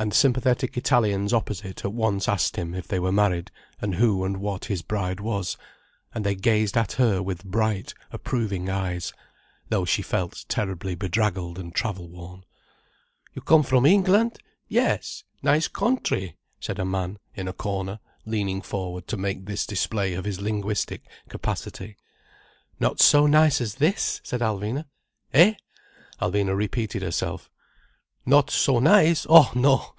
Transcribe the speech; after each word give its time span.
And 0.00 0.14
sympathetic 0.14 0.76
Italians 0.76 1.34
opposite 1.34 1.84
at 1.84 1.92
once 1.92 2.28
asked 2.28 2.54
him 2.54 2.72
if 2.72 2.86
they 2.86 3.00
were 3.00 3.10
married 3.10 3.50
and 3.80 3.96
who 3.96 4.24
and 4.24 4.36
what 4.36 4.66
his 4.66 4.80
bride 4.80 5.18
was, 5.18 5.56
and 6.14 6.24
they 6.24 6.36
gazed 6.36 6.76
at 6.76 6.92
her 6.92 7.20
with 7.20 7.42
bright, 7.42 7.94
approving 8.12 8.70
eyes, 8.70 9.12
though 9.70 9.84
she 9.84 10.02
felt 10.02 10.44
terribly 10.48 10.94
bedraggled 10.94 11.58
and 11.58 11.74
travel 11.74 12.08
worn. 12.08 12.44
"You 13.34 13.42
come 13.42 13.64
from 13.64 13.84
England? 13.84 14.38
Yes! 14.68 15.24
Nice 15.42 15.66
contry!" 15.66 16.36
said 16.60 16.78
a 16.78 16.84
man 16.84 17.18
in 17.34 17.48
a 17.48 17.52
corner, 17.52 17.98
leaning 18.24 18.62
forward 18.62 19.08
to 19.08 19.16
make 19.16 19.46
this 19.46 19.66
display 19.66 20.14
of 20.14 20.24
his 20.26 20.40
linguistic 20.40 21.02
capacity. 21.28 21.96
"Not 22.78 23.00
so 23.00 23.26
nice 23.26 23.60
as 23.60 23.74
this," 23.74 24.20
said 24.22 24.42
Alvina. 24.42 24.84
"Eh?" 25.34 25.54
Alvina 26.22 26.56
repeated 26.56 27.02
herself. 27.02 27.50
"Not 28.26 28.50
so 28.50 28.78
nice? 28.78 29.24
Oh? 29.30 29.50
No! 29.54 29.94